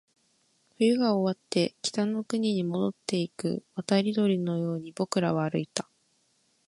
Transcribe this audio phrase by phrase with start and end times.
[0.79, 5.87] 冬が終わって、北の国に戻っていく渡り鳥のように僕らは歩いた